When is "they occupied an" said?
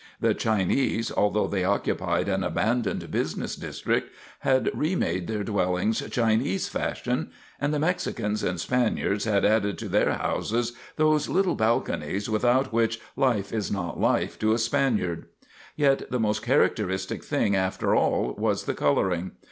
1.45-2.43